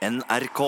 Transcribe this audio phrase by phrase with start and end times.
[0.00, 0.60] NRK.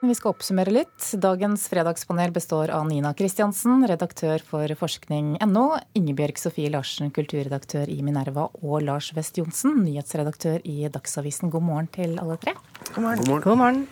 [0.00, 1.10] Vi skal oppsummere litt.
[1.20, 5.64] Dagens fredagspanel består av Nina Kristiansen, redaktør for forskning.no,
[5.98, 11.52] Ingebjørg Sofie Larsen, kulturredaktør i Minerva, og Lars West Johnsen, nyhetsredaktør i Dagsavisen.
[11.52, 12.56] God morgen til alle tre.
[12.94, 13.20] God morgen.
[13.26, 13.44] God morgen.
[13.44, 13.86] God morgen.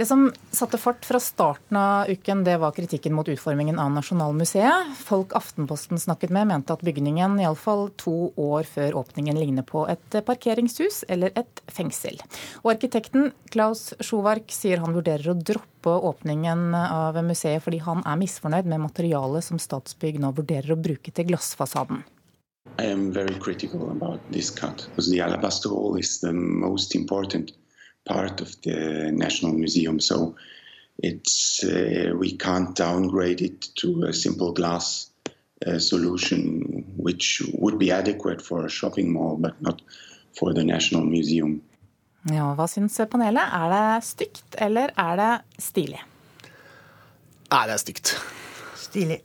[0.00, 4.94] Det som satte fart fra starten av uken, det var kritikken mot utformingen av Nasjonalmuseet.
[4.96, 10.16] Folk Aftenposten snakket med, mente at bygningen iallfall to år før åpningen ligner på et
[10.24, 12.16] parkeringshus eller et fengsel.
[12.62, 18.24] Og arkitekten Klaus Sjovark sier han vurderer å droppe åpningen av museet fordi han er
[18.24, 22.06] misfornøyd med materialet som Statsbygg nå vurderer å bruke til glassfasaden.
[22.80, 27.52] I am very critical about this cut because the alabaster hall is the most important
[28.04, 30.00] part of the National Museum.
[30.00, 30.36] So
[30.98, 35.10] it's uh, we can't downgrade it to a simple glass
[35.66, 39.82] uh, solution, which would be adequate for a shopping mall, but not
[40.38, 41.62] for the National Museum.
[42.28, 43.48] Ja, Hva syns panelet?
[43.56, 46.02] Er det stygt, eller er det stilig?
[47.50, 48.12] Nei, det er stygt.
[48.76, 49.22] Stilig.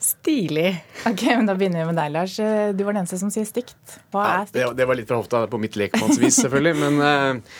[0.00, 0.70] Stilig.
[1.08, 2.36] Ok, men Da begynner vi med deg, Lars.
[2.38, 3.74] Du var den eneste som sier stygt.
[4.14, 4.76] Hva Ja, er det, stygt?
[4.78, 6.74] det var litt fra hofta på mitt lekmannsvis, selvfølgelig.
[6.78, 7.58] Men uh,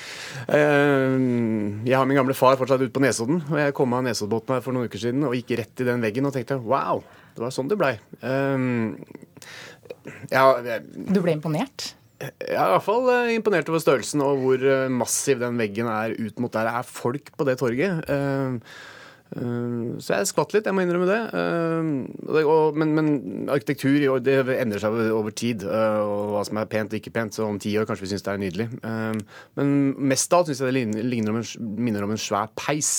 [0.52, 1.16] uh,
[1.88, 3.42] jeg har min gamle far fortsatt ute på Nesodden.
[3.50, 6.04] Og jeg kom av Nesoddbåten her for noen uker siden og gikk rett i den
[6.04, 7.02] veggen og tenkte wow,
[7.34, 7.94] det var sånn det blei.
[10.30, 11.94] ja, jeg, Du ble imponert?
[12.18, 15.86] jeg er i hvert fall eh, imponert over størrelsen og hvor eh, massiv den veggen
[15.86, 18.00] er ut mot der det er folk på det torget.
[18.10, 18.97] Eh, eh,
[20.00, 21.18] så jeg skvatt litt, jeg må innrømme det.
[21.36, 23.10] Eh, men, men
[23.52, 25.66] arkitektur det endrer seg over, tid.
[25.68, 27.36] eh, og hva som er pent og ikke pent.
[27.36, 28.68] Så om ti år kanskje vi syns det er nydelig.
[28.80, 29.74] Eh, men
[30.14, 30.78] mest av alt syns jeg det
[31.34, 32.92] om en, minner om en svær peis.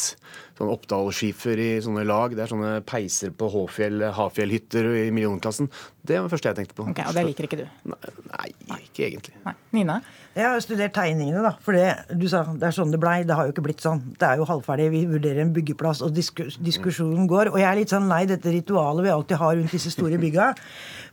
[0.60, 2.34] Sånn Oppdalsskifer i sånne lag.
[2.36, 5.70] Det er sånne peiser på Håfjell, Hafjellhytter i millionklassen.
[6.04, 6.88] Det var det første jeg tenkte på.
[6.92, 7.94] Ok, Og det liker ikke du?
[8.34, 9.38] Nei, ikke egentlig.
[9.46, 9.54] Nei.
[9.78, 10.00] Nina?
[10.36, 11.54] Jeg har studert tegningene, da.
[11.64, 11.88] For det,
[12.20, 13.22] du sa det er sånn det blei.
[13.28, 14.04] Det har jo ikke blitt sånn.
[14.20, 14.90] Det er jo halvferdig.
[14.98, 17.54] Vi vurderer en byggeplass, og diskus, diskusjonen går.
[17.54, 20.52] Og jeg er litt sånn lei dette ritualet vi alltid har rundt disse store bygga.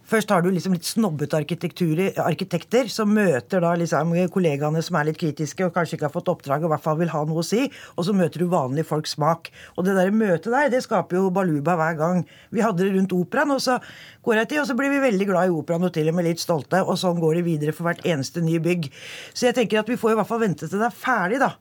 [0.07, 5.19] Først har du liksom litt snobbete arkitekter som møter da liksom kollegaene som er litt
[5.19, 7.47] kritiske og kanskje ikke har fått oppdrag og i hvert fall vil ha noe å
[7.47, 7.65] si.
[7.97, 9.51] Og så møter du vanlige folks smak.
[9.75, 12.23] Og det der møtet der, det skaper jo baluba hver gang.
[12.55, 13.81] Vi hadde det rundt operaen, og så
[14.27, 16.29] går jeg til, og så blir vi veldig glad i operaen og til og med
[16.29, 16.85] litt stolte.
[16.87, 18.89] Og sånn går det videre for hvert eneste nye bygg.
[19.35, 21.57] Så jeg tenker at vi får i hvert fall vente til det er ferdig, da.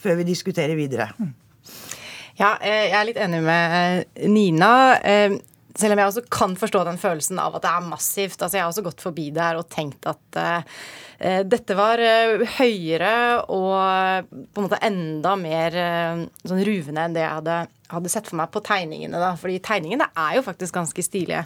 [0.00, 1.10] Før vi diskuterer videre.
[2.40, 4.72] Ja, eh, jeg er litt enig med eh, Nina.
[5.78, 8.40] Selv om jeg også kan forstå den følelsen av at det er massivt.
[8.40, 12.42] Altså, jeg har også gått forbi det her og tenkt at eh, dette var uh,
[12.56, 13.12] høyere
[13.52, 17.56] og på en måte enda mer uh, sånn ruvende enn det jeg hadde,
[17.92, 19.20] hadde sett for meg på tegningene.
[19.20, 21.44] da, fordi tegningene er jo faktisk ganske stilige.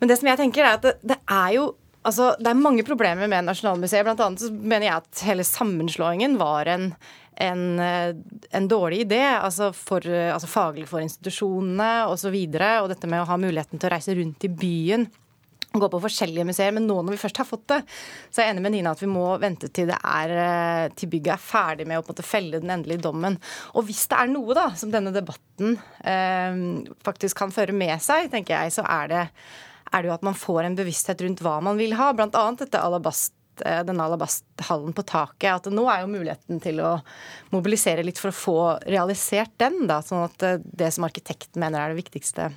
[0.00, 2.80] Men det som jeg tenker er at det, det er jo Altså, Det er mange
[2.80, 4.06] problemer med Nasjonalmuseet.
[4.06, 6.94] Blant annet så mener jeg at hele sammenslåingen var en,
[7.40, 8.14] en, eh,
[8.50, 9.22] en dårlig idé.
[9.38, 12.12] Altså, for, eh, altså faglig for institusjonene osv.
[12.12, 15.06] Og, så videre, og dette med å ha muligheten til å reise rundt i byen.
[15.70, 17.78] Gå på forskjellige museer, men nå når vi først har fått det,
[18.28, 21.36] så er jeg enig med Nina at vi må vente til, er, eh, til bygget
[21.36, 23.38] er ferdig med å på en måte felle den endelige dommen.
[23.78, 26.60] Og hvis det er noe da, som denne debatten eh,
[27.06, 29.24] faktisk kan føre med seg, tenker jeg, så er det
[29.90, 32.12] er det jo at man får en bevissthet rundt hva man vil ha.
[32.14, 33.34] Blant annet dette alabast,
[33.66, 35.50] eh, denne alabasthallen på taket.
[35.54, 36.94] At nå er jo muligheten til å
[37.54, 38.56] mobilisere litt for å få
[38.86, 39.86] realisert den.
[39.90, 42.50] Da, sånn at eh, det som arkitekten mener er det viktigste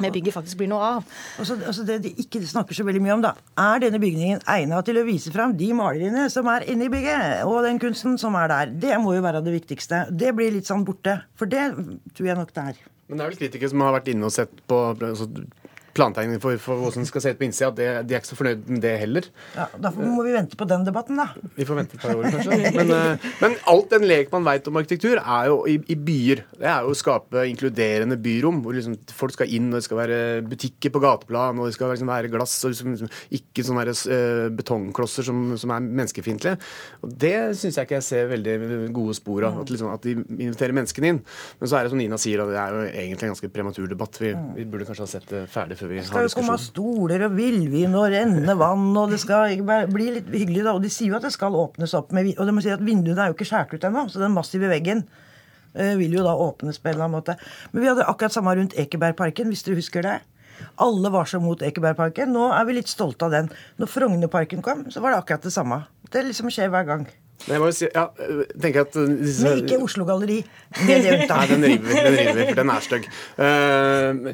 [0.00, 1.08] med bygget, faktisk blir noe av.
[1.42, 4.40] Og så- altså det de ikke snakker så veldig mye om, da, er denne bygningen
[4.48, 8.16] egnet til å vise fram de maleriene som er inne i bygget, og den kunsten
[8.18, 8.66] som er der.
[8.72, 10.06] Det må jo være det viktigste.
[10.16, 11.18] Det blir litt sånn borte.
[11.36, 11.74] For det
[12.14, 12.80] tror jeg nok det er.
[13.10, 14.78] Men det er vel kritikere som har vært inne og sett på
[15.96, 17.70] plantegningen for, for hvordan skal se ut på innsida.
[17.74, 19.28] De er ikke så fornøyd med det heller.
[19.56, 21.30] Ja, Derfor må vi vente på den debatten, da.
[21.56, 22.58] Vi får vente et par år, kanskje.
[22.76, 26.44] Men, eh, men alt en lek man veit om arkitektur, er jo i, i byer.
[26.60, 30.00] Det er jo å skape inkluderende byrom, hvor liksom folk skal inn, og det skal
[30.00, 33.86] være butikker på gateplan, og det skal liksom være glass, og liksom, liksom, ikke sånne
[33.86, 36.58] her, uh, betongklosser som, som er menneskefiendtlige.
[37.26, 38.56] Det syns jeg ikke jeg ser veldig
[38.94, 39.60] gode spor av.
[39.64, 41.22] At, liksom, at de inviterer menneskene inn.
[41.60, 43.90] Men så er det som Nina sier, at det er jo egentlig en ganske prematur
[43.90, 44.20] debatt.
[44.22, 46.68] Vi, vi burde kanskje ha sett det ferdig før vi Det skal jo komme diskusjon.
[46.70, 49.56] stoler og villvin og rennende vann, og det skal
[49.90, 50.76] bli litt hyggelig, da.
[50.76, 52.84] Og de sier jo at det skal åpnes opp med Og det må si at
[52.84, 55.06] vinduene er jo ikke skåret ut ennå, så den massive veggen
[55.74, 57.36] eh, vil jo da åpnes på en eller annen måte.
[57.72, 60.18] Men vi hadde akkurat samme rundt Ekebergparken, hvis dere husker det.
[60.76, 62.32] Alle var så mot Ekebergparken.
[62.36, 63.50] Nå er vi litt stolte av den.
[63.80, 65.84] Når Frognerparken kom, så var det akkurat det samme.
[66.10, 67.08] Det liksom skjer hver gang.
[67.46, 68.06] Men jeg må jo si, ja,
[68.60, 69.44] tenker at disse...
[69.46, 70.40] Men ikke Oslo Galleri.
[70.80, 73.06] Det er Nei, den river, den river, for den er stygg.
[73.38, 74.30] Uh,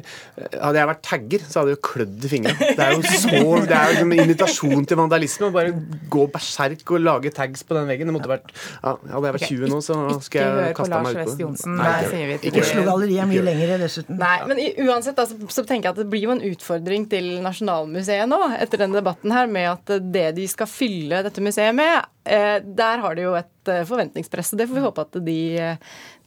[0.57, 2.71] hadde jeg vært tagger, så hadde jeg klødd i fingrene.
[2.77, 5.73] Det er jo så, det er jo en invitasjon til vandalisme å bare
[6.11, 8.11] gå berserk og lage tags på den veggen.
[8.11, 8.51] Det måtte vært,
[8.81, 13.17] ja, Hadde jeg vært 20 nå, så skal jeg kaste meg utpå ikke, Oslo Galleri
[13.21, 14.19] er mye lengre, dessuten.
[14.19, 18.29] Nei, men uansett altså, så tenker jeg at det blir jo en utfordring til Nasjonalmuseet
[18.29, 22.05] nå, etter denne debatten her, med at det de skal fylle dette museet med, eh,
[22.27, 23.89] der har de jo et forventningspress.
[23.89, 24.53] forventningspress.
[24.59, 25.41] Det får vi håpe at de,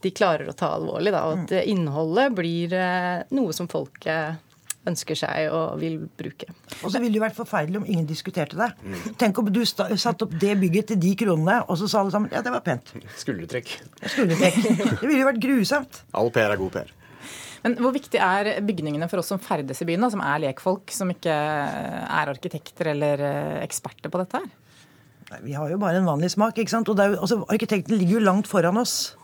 [0.04, 1.12] de klarer å ta alvorlig.
[1.14, 4.08] Da, og at innholdet blir eh, noe som folk
[4.88, 6.48] ønsker seg og vil bruke.
[6.80, 8.70] Og så ville det vært forferdelig om ingen diskuterte det.
[9.20, 12.32] Tenk om du satte opp det bygget til de kronene, og så sa alle sammen
[12.32, 12.94] ja, det var pent.
[13.20, 13.74] Skuldertrekk.
[14.06, 14.62] Skuldertrekk.
[15.02, 16.00] Det ville jo vært grusomt.
[16.16, 16.96] All PR er god PR.
[17.60, 20.88] Men hvor viktig er bygningene for oss som ferdes i byen, da, som er lekfolk,
[20.96, 23.24] som ikke er arkitekter eller
[23.60, 24.48] eksperter på dette her?
[25.44, 26.58] Vi har jo bare en vanlig smak.
[26.58, 26.88] ikke sant?
[26.90, 29.16] Og jo, altså, Arkitekten ligger jo langt foran oss.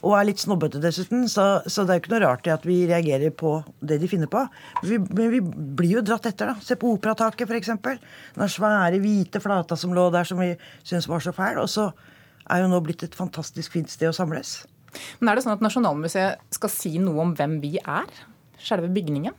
[0.00, 2.62] Og er litt snobbete dessuten, så, så, det er jo ikke noe rart i at
[2.64, 4.46] vi reagerer på det de finner på.
[4.86, 6.64] Vi, men vi blir jo dratt etter, da.
[6.64, 7.74] Se på Operataket, f.eks.
[8.38, 11.60] Den svære, hvite flata som lå der som vi syntes var så fæl.
[11.60, 11.90] Og så
[12.48, 14.62] er jo nå blitt et fantastisk fint sted å samles.
[15.20, 18.08] Men er det sånn at Nasjonalmuseet skal si noe om hvem vi er?
[18.60, 19.36] Selve bygningen?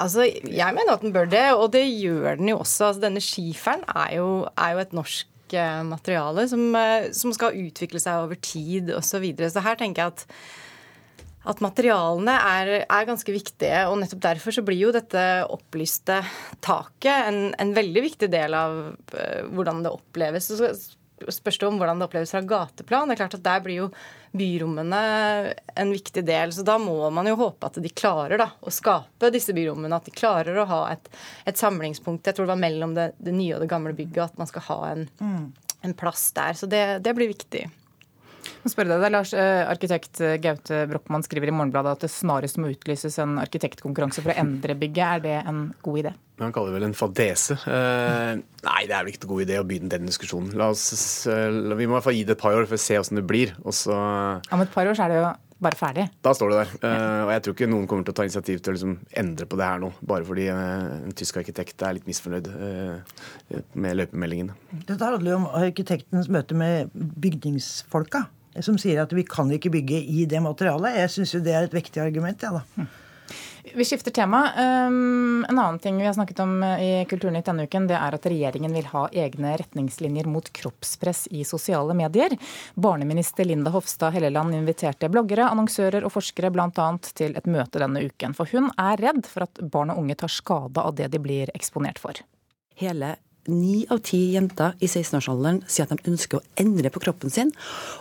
[0.00, 2.90] Altså, Jeg mener at den bør det, og det gjør den jo også.
[2.90, 7.58] Altså, denne skiferen er jo, er jo et norsk eh, materiale som, eh, som, skal
[7.60, 9.06] utvikle seg over tid osv.
[9.14, 9.50] Så, videre.
[9.50, 10.26] så her tenker jeg at,
[11.54, 13.84] at materialene er, er, ganske viktige.
[13.86, 16.18] Og nettopp derfor så blir jo dette opplyste
[16.64, 18.78] taket en, en veldig viktig del av
[19.14, 20.50] uh, hvordan det oppleves.
[20.50, 20.74] Så
[21.32, 23.08] spørs det om hvordan det oppleves fra gateplan.
[23.08, 23.88] Det er klart at Der blir jo
[24.34, 25.00] byrommene
[25.78, 26.52] en viktig del.
[26.52, 29.94] Så da må man jo håpe at de klarer da, å skape disse byrommene.
[29.96, 31.08] At de klarer å ha et,
[31.46, 32.26] et samlingspunkt.
[32.26, 34.66] Jeg tror det var mellom det, det, nye og det gamle bygget at man skal
[34.68, 35.46] ha en, mm.
[35.88, 36.58] en plass der.
[36.58, 37.66] Så det, det blir viktig.
[38.64, 43.38] Deg, Lars, eh, Arkitekt Gaute Brochmann skriver i Morgenbladet at det snarest må utlyses en
[43.40, 45.04] arkitektkonkurranse for å endre bygget.
[45.04, 46.14] Er det en god idé?
[46.42, 47.54] Han kaller det vel en fadese.
[47.70, 48.32] Eh,
[48.66, 50.50] nei, det er vel ikke en god idé å begynne den diskusjonen.
[50.58, 50.82] La oss,
[51.30, 51.46] uh,
[51.78, 53.26] vi må i hvert fall gi det et par år for å se åssen det
[53.28, 53.52] blir.
[53.62, 55.28] Og så Om et par år så er det jo
[55.64, 56.08] bare ferdig.
[56.26, 56.72] Da står det der.
[56.82, 59.46] Uh, og jeg tror ikke noen kommer til å ta initiativ til å liksom endre
[59.46, 62.50] på det her nå, bare fordi uh, en tysk arkitekt er litt misfornøyd
[63.78, 64.58] med løypemeldingene.
[64.88, 68.26] Dette handler jo om arkitektens møte med bygningsfolka
[68.62, 70.98] som sier at vi kan ikke bygge i det materialet.
[71.00, 72.86] Jeg syns jo det er et vektig argument, ja, da.
[73.72, 74.52] Vi skifter tema.
[74.86, 78.26] Um, en annen ting vi har snakket om i Kulturnytt denne uken, det er at
[78.28, 82.36] regjeringen vil ha egne retningslinjer mot kroppspress i sosiale medier.
[82.74, 86.90] Barneminister Linda Hofstad Helleland inviterte bloggere, annonsører og forskere bl.a.
[87.16, 88.36] til et møte denne uken.
[88.36, 91.52] For hun er redd for at barn og unge tar skade av det de blir
[91.56, 92.20] eksponert for.
[92.76, 93.14] Hele
[93.50, 97.50] Ni av ti jenter i 16-årsalderen sier at de ønsker å endre på kroppen sin.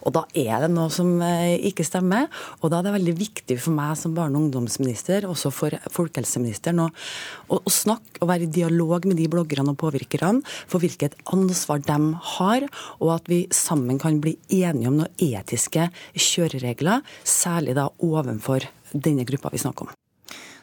[0.07, 2.29] Og da er det noe som eh, ikke stemmer.
[2.61, 6.83] Og da er det veldig viktig for meg som barne- og ungdomsminister, også for folkehelseministeren,
[6.85, 6.89] å,
[7.49, 11.83] å, å, snakke og være i dialog med de bloggerne og påvirkerne for hvilket ansvar
[11.83, 11.99] de
[12.37, 12.67] har,
[13.01, 19.27] og at vi sammen kan bli enige om noen etiske kjøreregler, særlig da overfor denne
[19.27, 20.02] gruppa vi snakker om.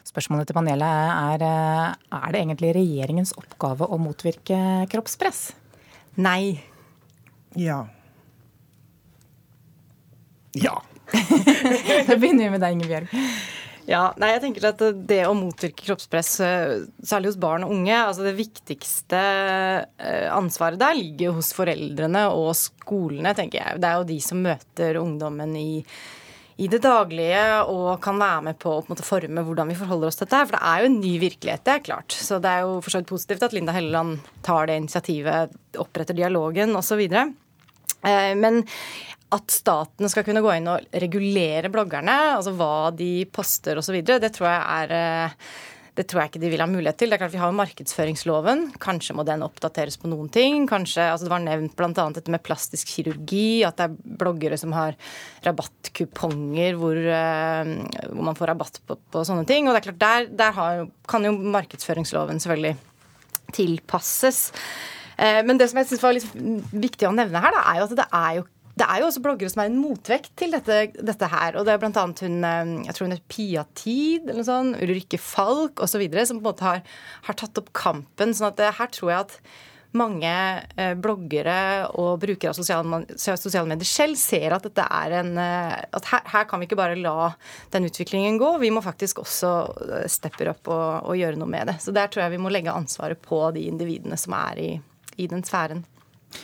[0.07, 4.59] Spørsmålet til panelet er er det egentlig regjeringens oppgave å motvirke
[4.91, 5.51] kroppspress?
[6.21, 6.59] Nei.
[7.55, 7.85] Ja.
[10.57, 10.81] Ja.
[12.07, 13.15] da begynner vi med deg, Ingebjørg.
[13.89, 16.35] Ja, nei, jeg tenker at Det å motvirke kroppspress,
[17.07, 22.53] særlig hos barn og unge altså Det viktigste eh, ansvaret der ligger hos foreldrene og
[22.57, 23.81] skolene, tenker jeg.
[23.81, 25.69] Det er jo de som møter ungdommen i
[26.61, 30.11] i det daglige og kan være med på å på måte, forme hvordan vi forholder
[30.11, 30.43] oss til dette.
[30.49, 32.13] For det er jo en ny virkelighet, det er klart.
[32.13, 36.17] Så det er jo for så vidt positivt at Linda Helleland tar det initiativet, oppretter
[36.17, 37.01] dialogen osv.
[37.01, 38.61] Eh, men
[39.31, 44.33] at staten skal kunne gå inn og regulere bloggerne, altså hva de poster osv., det
[44.35, 45.37] tror jeg er eh,
[45.99, 47.11] det tror jeg ikke de vil ha mulighet til.
[47.11, 48.61] Det er klart Vi har markedsføringsloven.
[48.79, 50.63] Kanskje må den oppdateres på noen ting.
[50.69, 52.05] Kanskje, altså Det var nevnt bl.a.
[52.15, 53.63] dette med plastisk kirurgi.
[53.67, 54.95] At det er bloggere som har
[55.43, 57.73] rabattkuponger hvor, uh,
[58.07, 59.67] hvor man får rabatt på, på, sånne ting.
[59.67, 62.77] Og det er klart, Der, der har, kan jo markedsføringsloven selvfølgelig
[63.51, 64.47] tilpasses.
[65.19, 67.89] Uh, men det som jeg syns var litt viktig å nevne her, da, er jo
[67.89, 68.47] at det er jo
[68.81, 71.57] det er jo også bloggere som er en motvekt til dette, dette her.
[71.59, 72.05] Og det er bl.a.
[72.07, 76.39] hun eh, jeg tror hun heter Pia Tid, eller noe sånt, Ulrikke Falk osv., som
[76.39, 76.81] på en måte har,
[77.27, 78.33] har, tatt opp kampen.
[78.33, 79.37] sånn at det, her tror jeg at
[79.97, 80.31] mange
[80.79, 81.57] eh, bloggere
[81.99, 86.23] og brukere av sosiale, sosiale, medier selv ser at dette er en eh, At her,
[86.31, 87.33] her, kan vi ikke bare la
[87.73, 88.53] den utviklingen gå.
[88.63, 89.51] Vi må faktisk også
[89.99, 91.79] eh, steppe opp og, og, gjøre noe med det.
[91.83, 94.71] Så der tror jeg vi må legge ansvaret på de individene som er i,
[95.19, 95.83] i den sfæren.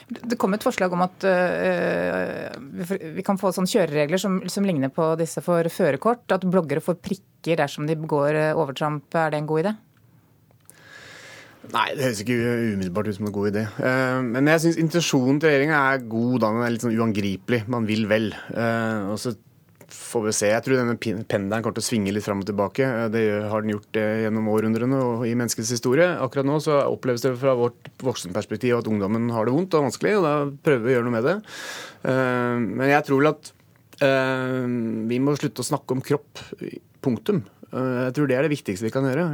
[0.08, 4.91] Det kom et forslag om at uh, vi kan få sånne kjøreregler som, som ligner
[4.94, 6.25] på disse for førerkort.
[6.36, 9.08] At bloggere får prikker dersom de begår overtramp.
[9.15, 9.74] Er det en god idé?
[11.67, 13.65] Nei, det høres ikke umiddelbart ut som en god idé.
[13.79, 16.39] Uh, men jeg syns intensjonen til regjeringa er god.
[16.46, 17.63] Den er litt sånn uangripelig.
[17.72, 18.32] Man vil vel.
[19.12, 19.36] Og så
[19.94, 20.50] får vi se.
[20.51, 22.86] Jeg tror denne pendelen kommer til å svinge litt fram og tilbake.
[22.88, 26.10] Uh, det har den gjort gjennom århundrene og i menneskets historie.
[26.24, 30.17] Akkurat nå så oppleves det fra vårt voksenperspektiv at ungdommen har det vondt og vanskelig,
[30.20, 30.34] og da
[30.67, 31.38] prøver vi å gjøre noe med det.
[32.08, 33.53] Men jeg tror vel at
[35.10, 36.44] vi må slutte å snakke om kropp.
[37.03, 37.41] Punktum.
[37.72, 39.25] Jeg tror det er det viktigste vi kan gjøre.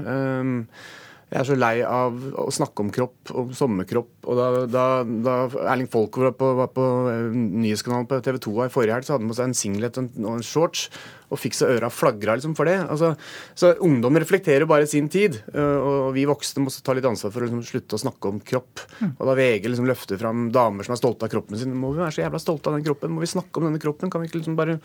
[1.31, 4.11] Jeg er så lei av å snakke om kropp, om sommerkropp.
[4.27, 4.85] og Da, da,
[5.25, 5.37] da
[5.71, 9.25] Erling Folko var på, på eh, nyhetskanalen på TV 2 i forrige helg, så hadde
[9.25, 10.89] han på seg en singlet og en shorts
[11.33, 12.77] og fikk så øra flagra liksom, for det.
[12.85, 13.13] Altså,
[13.57, 17.43] så Ungdom reflekterer bare sin tid, eh, og vi voksne må ta litt ansvar for
[17.43, 18.83] å liksom, slutte å snakke om kropp.
[18.99, 19.15] Mm.
[19.17, 22.03] Og Da VG liksom løfter fram damer som er stolte av kroppen sin, må vi
[22.03, 23.13] være så jævla stolte av den kroppen?
[23.15, 24.13] Må vi snakke om denne kroppen?
[24.13, 24.77] Kan vi ikke liksom bare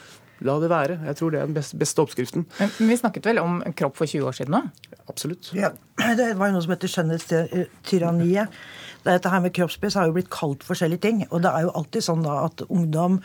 [0.47, 1.01] la det være?
[1.11, 2.49] Jeg tror det er den beste, beste oppskriften.
[2.59, 4.91] Men, men vi snakket vel om kropp for 20 år siden òg?
[5.09, 5.53] Absolutt.
[5.57, 5.73] Ja,
[6.19, 8.61] det var jo noe som heter skjønnhetstyranniet.
[9.09, 11.23] Dette her med kroppspress har jo blitt kalt forskjellige ting.
[11.31, 13.19] Og det er jo alltid sånn da at ungdom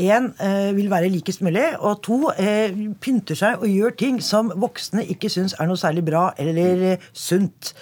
[0.00, 4.50] én eh, vil være likest mulig, og to eh, pynter seg og gjør ting som
[4.50, 7.74] voksne ikke syns er noe særlig bra eller eh, sunt.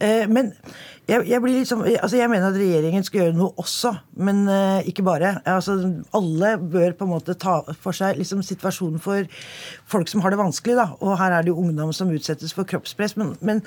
[0.00, 0.52] Men
[1.04, 3.90] jeg, jeg, liksom, altså jeg, mener at regjeringen skal gjøre noe også,
[4.24, 5.34] men uh, ikke bare.
[5.44, 5.76] Altså,
[6.16, 9.28] alle bør på en måte ta for seg liksom, situasjonen for
[9.90, 10.78] folk som har det vanskelig.
[10.78, 10.86] Da.
[11.04, 13.18] Og her er det jo ungdom som utsettes for kroppspress.
[13.20, 13.60] Men, men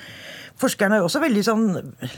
[0.57, 1.67] forskerne er også veldig sånn,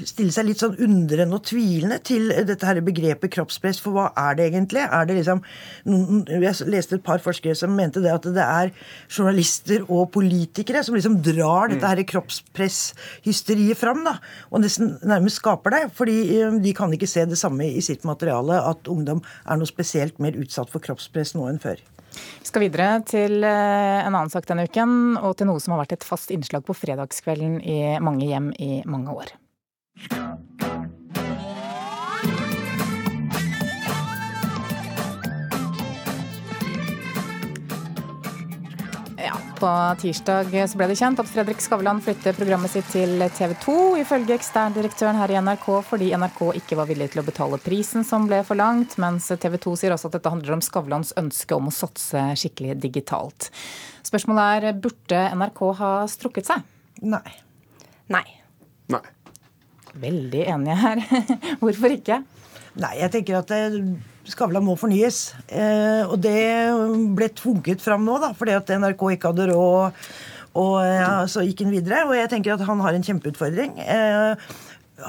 [0.07, 3.83] stiller seg litt sånn undrende og tvilende til dette her begrepet kroppspress.
[3.83, 4.87] For hva er det egentlig?
[4.87, 5.43] Er det liksom,
[6.31, 8.71] Jeg leste et par forskere som mente det at det er
[9.11, 14.05] journalister og politikere som liksom drar dette her kroppspresshysteriet fram.
[14.07, 14.15] da,
[14.47, 15.83] og nesten nærmest skaper det.
[15.97, 19.69] Fordi eh, de kan ikke se det samme i sitt materiale, at ungdom er noe
[19.69, 21.81] spesielt mer utsatt for kroppspress nå enn før.
[22.39, 25.83] Vi skal videre til eh, en annen sak denne uken, og til noe som har
[25.83, 29.35] vært et fast innslag på fredagskvelden i mange hjem i mange år.
[39.59, 43.73] På tirsdag så ble det kjent at Fredrik Skavlan flytter programmet sitt til TV 2,
[43.99, 48.29] ifølge eksterndirektøren her i NRK, fordi NRK ikke var villig til å betale prisen som
[48.29, 51.75] ble forlangt, mens TV 2 sier også at dette handler om Skavlans ønske om å
[51.75, 53.49] satse skikkelig digitalt.
[54.07, 56.63] Spørsmålet er burde NRK ha strukket seg?
[57.03, 57.35] Nei.
[58.15, 58.23] Nei.
[58.95, 59.03] Nei.
[59.99, 61.03] Veldig enige her.
[61.65, 62.23] Hvorfor ikke?
[62.77, 63.61] Nei, jeg tenker at det
[64.29, 65.31] Skavlan må fornyes.
[65.47, 66.37] Eh, og det
[67.17, 70.03] ble tvunget fram nå, da, fordi at NRK ikke hadde råd.
[70.59, 72.03] Og ja, så gikk han videre.
[72.07, 73.79] Og jeg tenker at han har en kjempeutfordring.
[73.81, 74.51] Eh,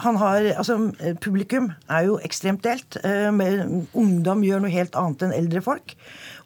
[0.00, 0.76] han har, altså,
[1.20, 2.96] Publikum er jo ekstremt delt.
[3.04, 3.28] Eh,
[3.98, 5.96] ungdom gjør noe helt annet enn eldre folk.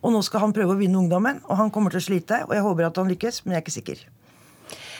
[0.02, 2.42] Og nå skal han prøve å vinne ungdommen, og han kommer til å slite.
[2.48, 4.04] Og jeg håper at han lykkes, men jeg er ikke sikker.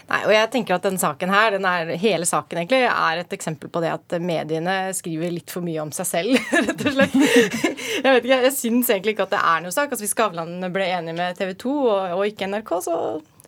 [0.05, 3.37] Nei, og jeg tenker at den saken her, den er, hele saken egentlig, er et
[3.37, 7.15] eksempel på det at mediene skriver litt for mye om seg selv, rett og slett.
[7.17, 9.89] Jeg vet ikke, jeg syns egentlig ikke at det er noe sak.
[9.89, 12.99] Altså, hvis Skavlan ble enig med TV 2 og, og ikke NRK, så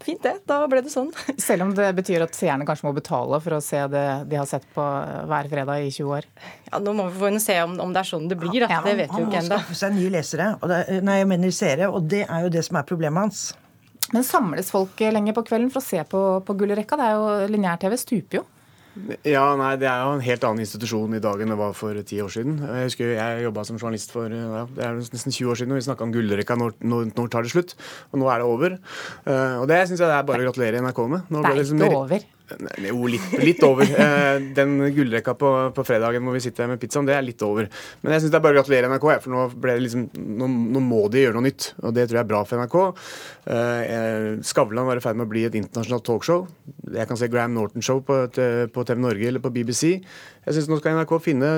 [0.06, 0.34] fint det.
[0.48, 1.10] Da ble det sånn.
[1.48, 4.48] Selv om det betyr at seerne kanskje må betale for å se det de har
[4.48, 4.86] sett på
[5.28, 6.30] hver fredag i 20 år?
[6.70, 8.56] Ja, Nå må vi få se om, om det er sånn det blir.
[8.64, 8.70] Da.
[8.78, 9.52] Ja, det vet vi jo ikke ennå.
[9.52, 12.52] Han må skaffe seg nye lesere, det, nei, jeg mener seere, og det er jo
[12.56, 13.46] det som er problemet hans.
[14.14, 16.98] Men samles folk lenger på kvelden for å se på, på gullrekka?
[16.98, 18.44] Det er jo Lineær-TV stuper jo.
[19.26, 21.98] Ja, nei, Det er jo en helt annen institusjon i dag enn det var for
[22.08, 22.56] ti år siden.
[22.64, 25.80] Jeg husker jeg jobba som journalist for ja, det er nesten 20 år siden, og
[25.80, 26.56] vi snakka om gullrekka.
[26.56, 27.76] Når, når, når, tar det slutt?
[28.12, 28.78] Og nå er det over.
[29.28, 31.28] Uh, og det syns jeg det er bare å gratulere NRK med.
[31.28, 32.86] Nå det er ikke liksom ikke over.
[32.86, 33.90] Jo, litt, litt over.
[34.06, 37.68] Eh, den gullrekka på, på, fredagen hvor vi sitter med pizzaen, det er litt over.
[38.02, 39.46] Men jeg syns det er bare å gratulere NRK, for nå,
[39.82, 41.70] liksom, nå, nå, må de gjøre noe nytt.
[41.82, 42.78] Og det tror jeg er bra for NRK.
[43.56, 46.46] Eh, Skavlan var i ferd med å bli et internasjonalt talkshow.
[46.94, 48.22] Jeg kan se Graham Norton-show på,
[48.72, 49.96] på TV Norge eller på BBC.
[50.46, 51.48] Jeg syns nå skal NRK finne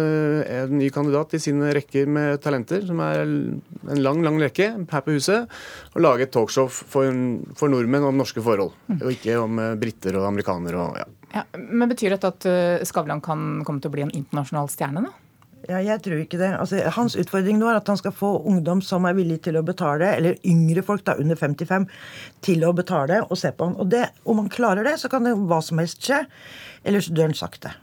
[0.49, 5.05] en ny kandidat i sine rekker med talenter, som er en lang, lang rekke her
[5.05, 5.45] på huset,
[5.93, 7.13] og lage et talkshow for,
[7.59, 8.73] for nordmenn om norske forhold.
[8.89, 8.99] Mm.
[9.03, 11.05] Og ikke om eh, briter og amerikanere og ja.
[11.35, 11.45] ja.
[11.69, 15.13] Men betyr dette at eh, Skavlan kan komme til å bli en internasjonal stjerne, da?
[15.69, 16.49] Ja, jeg tror ikke det.
[16.57, 19.65] Altså, hans utfordring nå er at han skal få ungdom som er villig til å
[19.67, 21.85] betale, eller yngre folk da, under 55,
[22.47, 23.77] til å betale og se på han.
[23.77, 26.23] Og det, om han klarer det, så kan det hva som helst skje.
[26.89, 27.75] Ellers dør han sakte.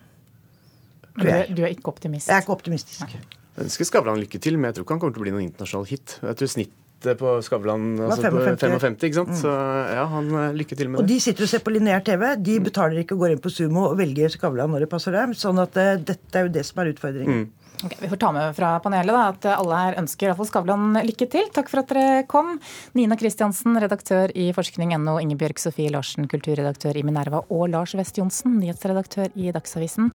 [1.15, 2.27] Du er, du er, ikke optimist?
[2.27, 3.13] Jeg er ikke optimistisk.
[3.55, 5.47] Jeg ønsker Skavlan lykke til, men jeg tror ikke han kommer til å bli noen
[5.47, 6.17] internasjonal hit.
[6.21, 6.73] Jeg tror snitt,
[7.19, 8.57] på Skavlan, altså 55.
[8.81, 9.35] 55, ikke sant.
[9.37, 11.13] Så ja, han eh, lykke til med Og det.
[11.13, 12.23] de sitter og ser på lineær TV.
[12.41, 15.35] De betaler ikke og går inn på Sumo og velger Skavlan når det passer dem.
[15.37, 17.45] Sånn at uh, dette er jo det som er utfordringen.
[17.83, 21.27] Ok, vi får ta med fra panelet da, at alle her ønsker iallfall Skavlan lykke
[21.31, 21.49] til.
[21.53, 22.55] Takk for at dere kom.
[22.97, 28.57] Nina Kristiansen, redaktør i forskning.no, Ingebjørg Sofie Larsen, kulturredaktør i Minerva, og Lars West Johnsen,
[28.63, 30.13] nyhetsredaktør i Dagsavisen.